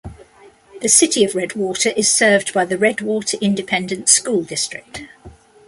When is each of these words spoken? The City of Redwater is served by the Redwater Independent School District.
The 0.81 0.89
City 0.89 1.23
of 1.25 1.35
Redwater 1.35 1.89
is 1.89 2.11
served 2.11 2.55
by 2.55 2.65
the 2.65 2.75
Redwater 2.75 3.37
Independent 3.39 4.09
School 4.09 4.41
District. 4.41 5.03